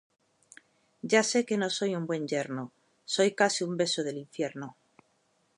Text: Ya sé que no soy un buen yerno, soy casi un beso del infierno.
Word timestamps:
Ya 1.13 1.21
sé 1.31 1.41
que 1.51 1.59
no 1.63 1.69
soy 1.75 1.93
un 1.99 2.07
buen 2.07 2.27
yerno, 2.33 2.65
soy 3.15 3.29
casi 3.39 3.63
un 3.63 3.77
beso 3.77 4.03
del 4.03 4.17
infierno. 4.17 4.75